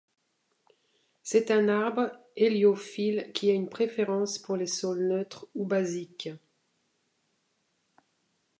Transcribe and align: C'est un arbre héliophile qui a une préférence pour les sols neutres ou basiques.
C'est 1.21 1.51
un 1.51 1.69
arbre 1.69 2.11
héliophile 2.35 3.29
qui 3.35 3.51
a 3.51 3.53
une 3.53 3.69
préférence 3.69 4.39
pour 4.39 4.55
les 4.57 4.65
sols 4.65 5.07
neutres 5.07 5.45
ou 5.53 5.63
basiques. 5.63 6.31